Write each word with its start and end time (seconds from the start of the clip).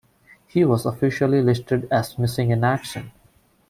He 0.47 0.65
was 0.65 0.87
officially 0.87 1.43
listed 1.43 1.87
as 1.91 2.17
missing 2.17 2.49
in 2.49 2.63
action. 2.63 3.11